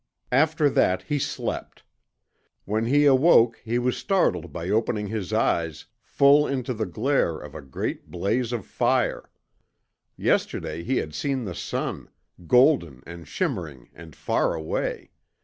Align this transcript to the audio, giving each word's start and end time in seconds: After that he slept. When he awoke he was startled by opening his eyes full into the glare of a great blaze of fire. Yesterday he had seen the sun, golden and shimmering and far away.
After 0.31 0.67
that 0.67 1.03
he 1.03 1.19
slept. 1.19 1.83
When 2.65 2.87
he 2.87 3.05
awoke 3.05 3.61
he 3.63 3.77
was 3.77 3.95
startled 3.95 4.51
by 4.51 4.67
opening 4.67 5.05
his 5.09 5.31
eyes 5.31 5.85
full 6.01 6.47
into 6.47 6.73
the 6.73 6.87
glare 6.87 7.37
of 7.37 7.53
a 7.53 7.61
great 7.61 8.09
blaze 8.09 8.51
of 8.51 8.65
fire. 8.65 9.29
Yesterday 10.17 10.81
he 10.81 10.97
had 10.97 11.13
seen 11.13 11.45
the 11.45 11.53
sun, 11.53 12.09
golden 12.47 13.03
and 13.05 13.27
shimmering 13.27 13.89
and 13.93 14.15
far 14.15 14.55
away. 14.55 15.11